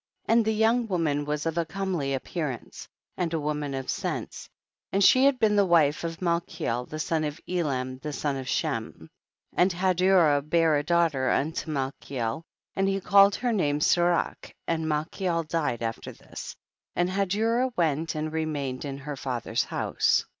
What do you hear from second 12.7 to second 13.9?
and he called her name